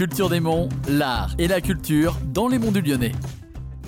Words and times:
Culture 0.00 0.30
des 0.30 0.40
Monts, 0.40 0.70
l'art 0.88 1.34
et 1.38 1.46
la 1.46 1.60
culture 1.60 2.16
dans 2.32 2.48
les 2.48 2.58
monts 2.58 2.72
du 2.72 2.80
Lyonnais. 2.80 3.12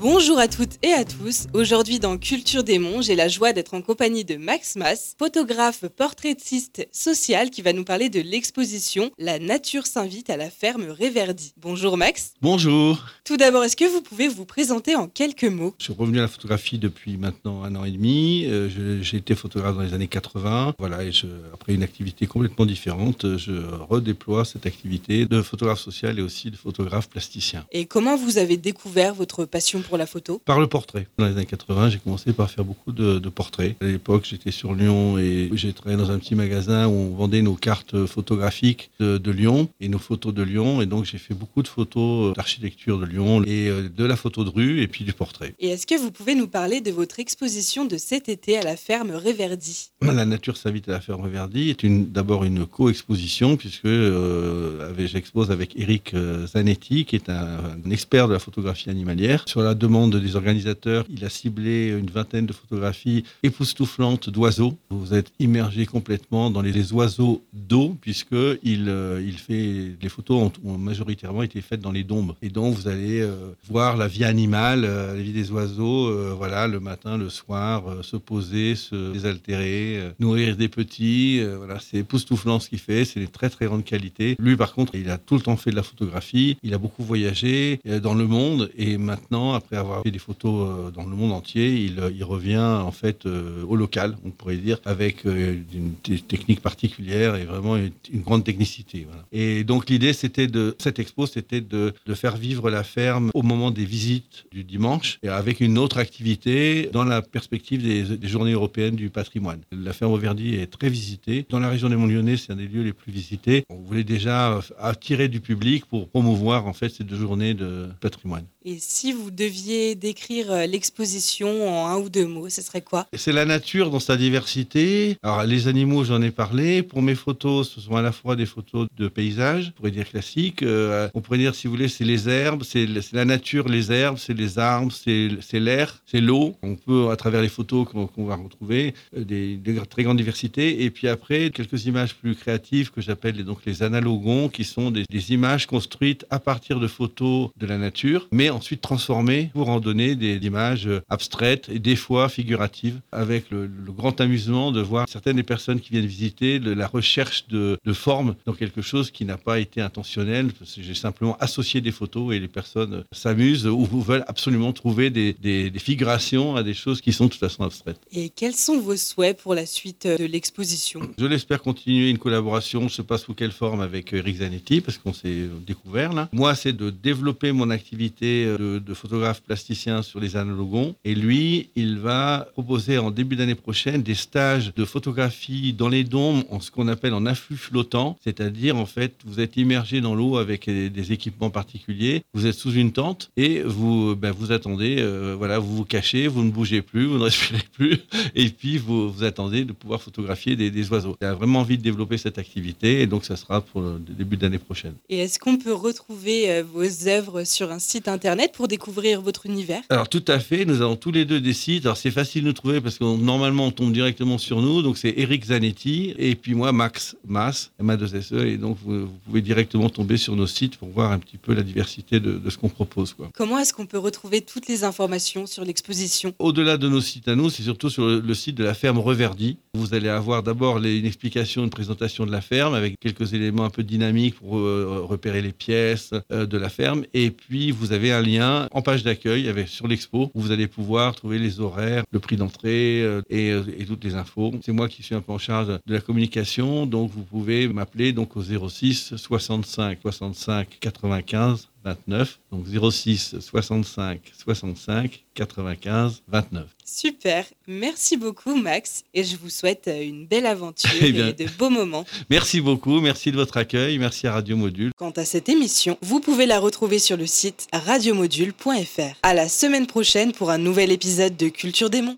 Bonjour 0.00 0.38
à 0.38 0.48
toutes 0.48 0.72
et 0.82 0.92
à 0.92 1.04
tous. 1.04 1.46
Aujourd'hui 1.54 1.98
dans 1.98 2.18
Culture 2.18 2.64
des 2.64 2.78
Monts, 2.78 3.00
j'ai 3.02 3.14
la 3.14 3.28
joie 3.28 3.52
d'être 3.52 3.74
en 3.74 3.80
compagnie 3.80 4.24
de 4.24 4.36
Max 4.36 4.76
Mas, 4.76 5.14
photographe 5.18 5.84
portraitiste 5.88 6.86
social 6.92 7.48
qui 7.50 7.62
va 7.62 7.72
nous 7.72 7.84
parler 7.84 8.08
de 8.10 8.20
l'exposition 8.20 9.10
La 9.18 9.38
nature 9.38 9.86
s'invite 9.86 10.30
à 10.30 10.36
la 10.36 10.50
ferme 10.50 10.86
Réverdi. 10.90 11.52
Bonjour 11.58 11.96
Max. 11.96 12.32
Bonjour. 12.42 12.98
Tout 13.24 13.36
d'abord, 13.36 13.64
est-ce 13.64 13.76
que 13.76 13.84
vous 13.84 14.00
pouvez 14.02 14.28
vous 14.28 14.44
présenter 14.44 14.94
en 14.96 15.06
quelques 15.06 15.44
mots? 15.44 15.74
Je 15.78 15.84
suis 15.84 15.92
revenu 15.94 16.18
à 16.18 16.22
la 16.22 16.28
photographie 16.28 16.78
depuis 16.78 17.16
maintenant 17.16 17.62
un 17.62 17.74
an 17.76 17.84
et 17.84 17.90
demi. 17.90 18.44
Euh, 18.46 18.68
J'ai 19.02 19.16
été 19.18 19.34
photographe 19.34 19.76
dans 19.76 19.82
les 19.82 19.94
années 19.94 20.08
80. 20.08 20.74
Voilà, 20.78 21.04
et 21.04 21.12
je- 21.12 21.26
après 21.52 21.72
une 21.74 21.82
activité 21.82 22.26
complètement 22.26 22.66
différente, 22.66 23.36
je 23.38 23.52
redéploie 23.88 24.44
cette 24.44 24.66
activité 24.66 25.24
de 25.26 25.40
photographe 25.42 25.80
social 25.80 26.18
et 26.18 26.22
aussi 26.22 26.50
de 26.50 26.56
photographe 26.56 27.08
plasticien. 27.08 27.64
Et 27.72 27.86
comment 27.86 28.16
vous 28.16 28.38
avez 28.38 28.56
découvert 28.56 29.14
votre 29.14 29.44
passion 29.44 29.80
pour 29.84 29.96
la 29.98 30.06
photo 30.06 30.40
Par 30.44 30.60
le 30.60 30.66
portrait. 30.66 31.06
Dans 31.18 31.26
les 31.26 31.32
années 31.32 31.46
80, 31.46 31.90
j'ai 31.90 31.98
commencé 31.98 32.32
par 32.32 32.50
faire 32.50 32.64
beaucoup 32.64 32.92
de, 32.92 33.18
de 33.18 33.28
portraits. 33.28 33.76
À 33.80 33.84
l'époque, 33.86 34.26
j'étais 34.28 34.50
sur 34.50 34.74
Lyon 34.74 35.18
et 35.18 35.50
j'ai 35.54 35.72
travaillé 35.72 35.96
dans 36.00 36.10
un 36.10 36.18
petit 36.18 36.34
magasin 36.34 36.86
où 36.88 36.92
on 36.92 37.14
vendait 37.14 37.42
nos 37.42 37.54
cartes 37.54 38.06
photographiques 38.06 38.90
de, 39.00 39.18
de 39.18 39.30
Lyon 39.30 39.68
et 39.80 39.88
nos 39.88 39.98
photos 39.98 40.34
de 40.34 40.42
Lyon. 40.42 40.80
Et 40.82 40.86
donc, 40.86 41.04
j'ai 41.04 41.18
fait 41.18 41.34
beaucoup 41.34 41.62
de 41.62 41.68
photos 41.68 42.34
d'architecture 42.34 42.98
de 42.98 43.04
Lyon 43.06 43.42
et 43.44 43.68
euh, 43.68 43.88
de 43.88 44.04
la 44.04 44.16
photo 44.16 44.44
de 44.44 44.50
rue 44.50 44.80
et 44.82 44.88
puis 44.88 45.04
du 45.04 45.12
portrait. 45.12 45.54
Et 45.60 45.68
est-ce 45.68 45.86
que 45.86 45.98
vous 45.98 46.10
pouvez 46.10 46.34
nous 46.34 46.46
parler 46.48 46.80
de 46.80 46.90
votre 46.90 47.20
exposition 47.20 47.84
de 47.84 47.96
cet 47.96 48.28
été 48.28 48.58
à 48.58 48.62
la 48.62 48.76
ferme 48.76 49.10
Réverdi 49.12 49.90
La 50.02 50.24
nature 50.24 50.56
s'invite 50.56 50.88
à 50.88 50.92
la 50.92 51.00
ferme 51.00 51.28
Verdi 51.28 51.70
est 51.70 51.82
une- 51.82 52.10
d'abord 52.10 52.44
une 52.44 52.66
co-exposition 52.66 53.56
puisque 53.56 53.84
euh, 53.86 54.92
j'expose 55.06 55.50
avec 55.50 55.78
Eric 55.78 56.14
euh, 56.14 56.46
Zanetti 56.46 57.04
qui 57.04 57.16
est 57.16 57.28
un, 57.28 57.58
un 57.86 57.90
expert 57.90 58.28
de 58.28 58.32
la 58.32 58.38
photographie 58.38 58.90
animalière. 58.90 59.44
Sur 59.46 59.62
la 59.62 59.73
demande 59.74 60.16
des 60.16 60.36
organisateurs, 60.36 61.04
il 61.08 61.24
a 61.24 61.28
ciblé 61.28 61.88
une 61.88 62.10
vingtaine 62.10 62.46
de 62.46 62.52
photographies 62.52 63.24
époustouflantes 63.42 64.30
d'oiseaux. 64.30 64.76
Vous 64.90 65.14
êtes 65.14 65.32
immergé 65.38 65.86
complètement 65.86 66.50
dans 66.50 66.62
les, 66.62 66.92
oiseaux 66.92 67.42
d'eau 67.52 67.96
puisque 68.00 68.34
il, 68.62 68.88
euh, 68.88 69.20
fait 69.32 69.96
les 70.00 70.08
photos 70.08 70.50
ont, 70.64 70.78
majoritairement 70.78 71.42
été 71.42 71.60
faites 71.60 71.80
dans 71.80 71.92
les 71.92 72.04
dombes 72.04 72.34
et 72.42 72.50
donc 72.50 72.74
vous 72.74 72.88
allez 72.88 73.20
euh, 73.20 73.54
voir 73.68 73.96
la 73.96 74.06
vie 74.06 74.24
animale, 74.24 74.84
euh, 74.84 75.14
la 75.16 75.22
vie 75.22 75.32
des 75.32 75.50
oiseaux, 75.50 76.34
voilà 76.36 76.66
le 76.66 76.80
matin, 76.80 77.16
le 77.16 77.28
soir, 77.28 77.84
se 78.02 78.16
poser, 78.16 78.74
se 78.74 79.12
désaltérer, 79.12 80.12
nourrir 80.18 80.56
des 80.56 80.68
petits, 80.68 81.42
voilà 81.42 81.78
c'est 81.80 81.98
époustouflant 81.98 82.60
ce 82.60 82.68
qu'il 82.68 82.78
fait, 82.78 83.04
c'est 83.04 83.20
de 83.20 83.26
très 83.26 83.50
très 83.50 83.66
grande 83.66 83.84
qualité. 83.84 84.36
Lui 84.38 84.56
par 84.56 84.74
contre, 84.74 84.94
il 84.94 85.10
a 85.10 85.18
tout 85.18 85.36
le 85.36 85.40
temps 85.40 85.56
fait 85.56 85.70
de 85.70 85.76
la 85.76 85.82
photographie, 85.82 86.56
il 86.62 86.74
a 86.74 86.78
beaucoup 86.78 87.02
voyagé 87.02 87.80
dans 88.02 88.14
le 88.14 88.26
monde 88.26 88.70
et 88.76 88.98
maintenant 88.98 89.54
après 89.64 89.76
avoir 89.76 90.02
fait 90.02 90.10
des 90.10 90.18
photos 90.18 90.68
euh, 90.68 90.90
dans 90.90 91.04
le 91.04 91.16
monde 91.16 91.32
entier, 91.32 91.74
il, 91.84 91.98
euh, 91.98 92.10
revient 92.24 92.58
en 92.58 92.92
fait 92.92 93.26
euh, 93.26 93.64
au 93.66 93.76
local, 93.76 94.16
on 94.24 94.30
pourrait 94.30 94.56
dire, 94.56 94.78
avec 94.84 95.24
une 95.24 95.94
technique 96.28 96.60
particulière 96.60 97.36
et 97.36 97.44
vraiment 97.44 97.76
une, 97.76 97.92
grande 98.14 98.44
technicité. 98.44 99.06
Et 99.32 99.64
donc 99.64 99.90
l'idée 99.90 100.12
c'était 100.12 100.46
de 100.46 100.74
cette 100.78 100.98
expo, 100.98 101.26
c'était 101.26 101.60
de, 101.60 101.92
faire 102.14 102.36
vivre 102.36 102.70
la 102.70 102.84
ferme 102.84 103.30
au 103.34 103.42
moment 103.42 103.70
des 103.70 103.84
visites 103.84 104.44
du 104.52 104.62
dimanche 104.64 105.18
et 105.22 105.28
avec 105.28 105.60
une 105.60 105.78
autre 105.78 105.98
activité 105.98 106.88
dans 106.92 107.04
la 107.04 107.22
perspective 107.22 107.82
des, 107.82 108.28
journées 108.28 108.52
européennes 108.52 108.94
du 108.94 109.10
patrimoine. 109.10 109.60
La 109.72 109.92
ferme 109.92 110.12
Auverdy 110.12 110.54
est 110.54 110.68
très 110.68 110.88
visitée. 110.88 111.44
Dans 111.50 111.58
la 111.58 111.68
région 111.68 111.88
des 111.88 111.96
Monts 111.96 112.06
Lyonnais, 112.06 112.36
c'est 112.36 112.52
un 112.52 112.56
des 112.56 112.68
lieux 112.68 112.82
les 112.82 112.92
plus 112.92 113.12
visités. 113.12 113.64
On 113.68 113.82
voulait 113.82 114.04
déjà 114.04 114.60
attirer 114.78 115.28
du 115.28 115.40
public 115.40 115.84
pour 115.86 116.08
promouvoir 116.08 116.66
en 116.66 116.72
fait 116.72 116.88
ces 116.88 117.04
deux 117.04 117.16
journées 117.16 117.54
de 117.54 117.88
patrimoine. 118.00 118.44
Et 118.66 118.78
si 118.78 119.12
vous 119.12 119.30
deviez 119.30 119.94
décrire 119.94 120.50
euh, 120.50 120.64
l'exposition 120.64 121.68
en 121.68 121.86
un 121.86 121.98
ou 121.98 122.08
deux 122.08 122.26
mots, 122.26 122.48
ce 122.48 122.62
serait 122.62 122.80
quoi? 122.80 123.06
C'est 123.12 123.30
la 123.30 123.44
nature 123.44 123.90
dans 123.90 124.00
sa 124.00 124.16
diversité. 124.16 125.18
Alors, 125.22 125.44
les 125.44 125.68
animaux, 125.68 126.02
j'en 126.02 126.22
ai 126.22 126.30
parlé. 126.30 126.82
Pour 126.82 127.02
mes 127.02 127.14
photos, 127.14 127.70
ce 127.70 127.82
sont 127.82 127.94
à 127.94 128.00
la 128.00 128.10
fois 128.10 128.36
des 128.36 128.46
photos 128.46 128.86
de 128.96 129.08
paysages, 129.08 129.68
on 129.68 129.72
pourrait 129.72 129.90
dire 129.90 130.08
classiques. 130.08 130.62
Euh, 130.62 131.10
on 131.12 131.20
pourrait 131.20 131.36
dire, 131.36 131.54
si 131.54 131.66
vous 131.66 131.74
voulez, 131.74 131.88
c'est 131.88 132.06
les 132.06 132.26
herbes, 132.26 132.62
c'est 132.62 132.88
la 133.12 133.26
nature, 133.26 133.68
les 133.68 133.92
herbes, 133.92 134.16
c'est 134.16 134.32
les 134.32 134.58
arbres, 134.58 134.92
c'est 134.92 135.60
l'air, 135.60 136.02
c'est 136.06 136.22
l'eau. 136.22 136.56
On 136.62 136.76
peut, 136.76 137.10
à 137.10 137.16
travers 137.16 137.42
les 137.42 137.50
photos 137.50 137.86
qu'on 137.86 138.24
va 138.24 138.36
retrouver, 138.36 138.94
euh, 139.14 139.24
des, 139.24 139.60
très 139.90 140.04
grandes 140.04 140.16
diversités. 140.16 140.84
Et 140.84 140.90
puis 140.90 141.08
après, 141.08 141.50
quelques 141.50 141.84
images 141.84 142.14
plus 142.14 142.34
créatives 142.34 142.92
que 142.92 143.02
j'appelle 143.02 143.44
donc 143.44 143.58
les 143.66 143.82
analogons, 143.82 144.48
qui 144.48 144.64
sont 144.64 144.90
des, 144.90 145.04
des 145.10 145.32
images 145.32 145.66
construites 145.66 146.24
à 146.30 146.38
partir 146.38 146.80
de 146.80 146.86
photos 146.86 147.50
de 147.58 147.66
la 147.66 147.76
nature, 147.76 148.26
mais 148.32 148.53
ensuite 148.54 148.80
transformées 148.80 149.50
pour 149.52 149.68
en 149.68 149.80
donner 149.80 150.14
des, 150.16 150.38
des 150.38 150.46
images 150.46 150.88
abstraites 151.08 151.68
et 151.68 151.78
des 151.78 151.96
fois 151.96 152.28
figuratives, 152.28 153.00
avec 153.12 153.50
le, 153.50 153.66
le 153.66 153.92
grand 153.92 154.20
amusement 154.20 154.72
de 154.72 154.80
voir 154.80 155.08
certaines 155.08 155.36
des 155.36 155.42
personnes 155.42 155.80
qui 155.80 155.90
viennent 155.90 156.06
visiter 156.06 156.58
le- 156.58 156.74
la 156.74 156.86
recherche 156.86 157.46
de, 157.48 157.78
de 157.84 157.92
forme 157.92 158.34
dans 158.46 158.52
quelque 158.52 158.82
chose 158.82 159.10
qui 159.10 159.24
n'a 159.24 159.36
pas 159.36 159.58
été 159.58 159.80
intentionnel. 159.80 160.50
J'ai 160.78 160.94
simplement 160.94 161.36
associé 161.40 161.80
des 161.80 161.92
photos 161.92 162.34
et 162.34 162.40
les 162.40 162.48
personnes 162.48 163.04
s'amusent 163.12 163.66
ou 163.66 163.84
veulent 164.00 164.24
absolument 164.28 164.72
trouver 164.72 165.10
des, 165.10 165.32
des- 165.40 165.70
des 165.70 165.78
figurations 165.78 166.56
à 166.56 166.62
des 166.62 166.74
choses 166.74 167.00
qui 167.00 167.12
sont 167.12 167.24
de 167.26 167.30
toute 167.30 167.40
façon 167.40 167.62
abstraites. 167.64 168.00
Et 168.12 168.28
quels 168.28 168.54
sont 168.54 168.78
vos 168.78 168.96
souhaits 168.96 169.40
pour 169.40 169.54
la 169.54 169.66
suite 169.66 170.06
de 170.06 170.24
l'exposition? 170.24 171.00
Je 171.18 171.26
l'espère 171.26 171.60
continuer 171.62 172.10
une 172.10 172.18
collaboration, 172.18 172.80
je 172.80 172.84
ne 172.84 172.90
sais 172.90 173.02
pas 173.02 173.18
sous 173.18 173.34
quelle 173.34 173.52
forme, 173.52 173.80
avec 173.80 174.12
Eric 174.12 174.36
Zanetti, 174.38 174.80
parce 174.80 174.98
qu'on 174.98 175.12
s'est 175.12 175.48
découvert 175.66 176.12
là. 176.12 176.28
Moi, 176.32 176.54
c'est 176.54 176.72
de 176.72 176.90
développer 176.90 177.52
mon 177.52 177.70
activité 177.70 178.43
euh, 178.44 178.58
de, 178.58 178.78
de 178.78 178.94
photographe 178.94 179.42
plasticien 179.42 180.02
sur 180.02 180.20
les 180.20 180.36
analogons. 180.36 180.94
Et 181.04 181.14
lui, 181.14 181.70
il 181.76 181.98
va 181.98 182.48
proposer 182.52 182.98
en 182.98 183.10
début 183.10 183.36
d'année 183.36 183.54
prochaine 183.54 184.02
des 184.02 184.14
stages 184.14 184.72
de 184.74 184.84
photographie 184.84 185.72
dans 185.72 185.88
les 185.88 186.04
dômes, 186.04 186.44
en 186.50 186.60
ce 186.60 186.70
qu'on 186.70 186.88
appelle 186.88 187.14
en 187.14 187.26
afflux 187.26 187.56
flottant. 187.56 188.18
C'est-à-dire, 188.22 188.76
en 188.76 188.86
fait, 188.86 189.14
vous 189.24 189.40
êtes 189.40 189.56
immergé 189.56 190.00
dans 190.00 190.14
l'eau 190.14 190.36
avec 190.36 190.68
des 190.68 191.12
équipements 191.12 191.50
particuliers, 191.50 192.24
vous 192.34 192.46
êtes 192.46 192.54
sous 192.54 192.72
une 192.72 192.92
tente 192.92 193.30
et 193.36 193.62
vous, 193.62 194.16
ben, 194.16 194.32
vous 194.32 194.52
attendez, 194.52 194.96
euh, 194.98 195.34
voilà, 195.36 195.58
vous 195.58 195.76
vous 195.76 195.84
cachez, 195.84 196.26
vous 196.26 196.42
ne 196.42 196.50
bougez 196.50 196.82
plus, 196.82 197.06
vous 197.06 197.18
ne 197.18 197.24
respirez 197.24 197.64
plus, 197.72 197.98
et 198.34 198.48
puis 198.48 198.78
vous, 198.78 199.10
vous 199.10 199.24
attendez 199.24 199.64
de 199.64 199.72
pouvoir 199.72 200.02
photographier 200.02 200.56
des, 200.56 200.70
des 200.70 200.90
oiseaux. 200.90 201.16
J'ai 201.20 201.30
vraiment 201.30 201.60
envie 201.60 201.78
de 201.78 201.82
développer 201.82 202.18
cette 202.18 202.38
activité 202.38 203.00
et 203.00 203.06
donc 203.06 203.24
ça 203.24 203.36
sera 203.36 203.60
pour 203.60 203.80
le 203.80 203.98
début 203.98 204.36
d'année 204.36 204.58
prochaine. 204.58 204.94
Et 205.08 205.18
est-ce 205.18 205.38
qu'on 205.38 205.56
peut 205.56 205.72
retrouver 205.72 206.50
euh, 206.50 206.62
vos 206.62 207.08
œuvres 207.08 207.44
sur 207.44 207.70
un 207.70 207.78
site 207.78 208.08
internet? 208.08 208.33
Pour 208.52 208.68
découvrir 208.68 209.20
votre 209.20 209.46
univers 209.46 209.82
Alors 209.88 210.08
tout 210.08 210.24
à 210.28 210.38
fait, 210.38 210.64
nous 210.64 210.82
avons 210.82 210.96
tous 210.96 211.10
les 211.10 211.24
deux 211.24 211.40
des 211.40 211.52
sites. 211.52 211.86
Alors 211.86 211.96
c'est 211.96 212.10
facile 212.10 212.42
de 212.42 212.48
nous 212.48 212.52
trouver 212.52 212.80
parce 212.80 212.98
que 212.98 213.04
normalement 213.04 213.66
on 213.66 213.70
tombe 213.70 213.92
directement 213.92 214.38
sur 214.38 214.60
nous. 214.60 214.82
Donc 214.82 214.98
c'est 214.98 215.14
Eric 215.16 215.46
Zanetti 215.46 216.14
et 216.18 216.34
puis 216.34 216.54
moi 216.54 216.72
Max 216.72 217.16
Mas, 217.26 217.72
MA2SE. 217.82 218.34
E. 218.34 218.46
Et 218.46 218.56
donc 218.56 218.76
vous, 218.84 219.06
vous 219.06 219.18
pouvez 219.26 219.42
directement 219.42 219.88
tomber 219.88 220.16
sur 220.16 220.36
nos 220.36 220.46
sites 220.46 220.76
pour 220.76 220.88
voir 220.88 221.12
un 221.12 221.18
petit 221.18 221.36
peu 221.36 221.54
la 221.54 221.62
diversité 221.62 222.20
de, 222.20 222.38
de 222.38 222.50
ce 222.50 222.58
qu'on 222.58 222.68
propose. 222.68 223.12
Quoi. 223.14 223.30
Comment 223.34 223.58
est-ce 223.58 223.72
qu'on 223.72 223.86
peut 223.86 223.98
retrouver 223.98 224.40
toutes 224.40 224.68
les 224.68 224.84
informations 224.84 225.46
sur 225.46 225.64
l'exposition? 225.64 226.34
Au-delà 226.38 226.76
de 226.76 226.88
nos 226.88 227.00
sites 227.00 227.28
à 227.28 227.36
nous, 227.36 227.50
c'est 227.50 227.62
surtout 227.62 227.90
sur 227.90 228.06
le, 228.06 228.20
le 228.20 228.34
site 228.34 228.56
de 228.56 228.64
la 228.64 228.74
ferme 228.74 228.98
Reverdy. 228.98 229.56
Vous 229.84 229.92
allez 229.92 230.08
avoir 230.08 230.42
d'abord 230.42 230.78
une 230.78 231.04
explication, 231.04 231.62
une 231.62 231.68
présentation 231.68 232.24
de 232.24 232.32
la 232.32 232.40
ferme 232.40 232.72
avec 232.72 232.98
quelques 232.98 233.34
éléments 233.34 233.66
un 233.66 233.70
peu 233.70 233.82
dynamiques 233.82 234.36
pour 234.36 234.56
euh, 234.56 235.04
repérer 235.06 235.42
les 235.42 235.52
pièces 235.52 236.14
euh, 236.32 236.46
de 236.46 236.56
la 236.56 236.70
ferme. 236.70 237.04
Et 237.12 237.30
puis 237.30 237.70
vous 237.70 237.92
avez 237.92 238.10
un 238.10 238.22
lien 238.22 238.66
en 238.72 238.80
page 238.80 239.02
d'accueil 239.02 239.52
sur 239.66 239.86
l'expo 239.86 240.30
où 240.32 240.40
vous 240.40 240.52
allez 240.52 240.68
pouvoir 240.68 241.14
trouver 241.14 241.38
les 241.38 241.60
horaires, 241.60 242.04
le 242.10 242.18
prix 242.18 242.36
d'entrée 242.36 243.02
euh, 243.02 243.20
et, 243.28 243.50
et 243.50 243.84
toutes 243.84 244.04
les 244.04 244.14
infos. 244.14 244.54
C'est 244.64 244.72
moi 244.72 244.88
qui 244.88 245.02
suis 245.02 245.14
un 245.14 245.20
peu 245.20 245.32
en 245.32 245.38
charge 245.38 245.68
de 245.68 245.92
la 245.92 246.00
communication, 246.00 246.86
donc 246.86 247.10
vous 247.10 247.22
pouvez 247.22 247.68
m'appeler 247.68 248.14
au 248.16 248.68
06 248.70 249.16
65 249.16 249.98
65 250.00 250.78
95 250.80 251.68
29. 251.84 252.38
Donc 252.52 252.64
06 252.90 253.36
65 253.40 254.20
65 254.42 255.24
95 255.34 256.22
29. 256.28 256.64
Super, 256.84 257.44
merci 257.66 258.16
beaucoup 258.16 258.54
Max 258.54 259.02
et 259.14 259.24
je 259.24 259.36
vous 259.36 259.48
souhaite 259.50 259.88
euh, 259.88 260.02
une 260.02 260.26
belle 260.26 260.46
aventure 260.46 260.90
Eh 261.00 261.12
bien. 261.12 261.28
et 261.28 261.32
de 261.32 261.48
beaux 261.58 261.70
moments. 261.70 262.04
Merci 262.30 262.60
beaucoup, 262.60 263.00
merci 263.00 263.30
de 263.32 263.36
votre 263.36 263.56
accueil, 263.56 263.98
merci 263.98 264.26
à 264.26 264.32
Radio 264.32 264.56
Module. 264.56 264.92
Quant 264.96 265.10
à 265.10 265.24
cette 265.24 265.48
émission, 265.48 265.98
vous 266.02 266.20
pouvez 266.20 266.46
la 266.46 266.58
retrouver 266.60 266.98
sur 266.98 267.16
le 267.16 267.26
site 267.26 267.66
radiomodule.fr. 267.72 269.16
À 269.22 269.34
la 269.34 269.48
semaine 269.48 269.86
prochaine 269.86 270.32
pour 270.32 270.50
un 270.50 270.58
nouvel 270.58 270.92
épisode 270.92 271.36
de 271.36 271.48
Culture 271.48 271.90
des 271.90 272.02
Monts. 272.02 272.12